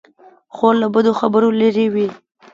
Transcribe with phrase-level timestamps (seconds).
[0.55, 2.07] خور له بدو خبرو لیرې وي.